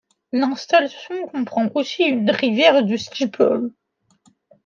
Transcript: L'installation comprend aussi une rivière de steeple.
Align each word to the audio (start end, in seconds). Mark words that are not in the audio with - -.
L'installation 0.31 1.27
comprend 1.27 1.69
aussi 1.75 2.01
une 2.05 2.31
rivière 2.31 2.83
de 2.83 2.97
steeple. 2.97 3.69